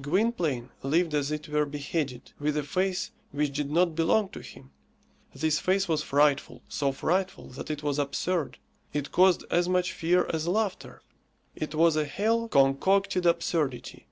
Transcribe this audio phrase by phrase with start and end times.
[0.00, 4.70] Gwynplaine lived as it were beheaded, with a face which did not belong to him.
[5.34, 8.58] This face was frightful, so frightful that it was absurd.
[8.92, 11.02] It caused as much fear as laughter.
[11.56, 14.06] It was a hell concocted absurdity.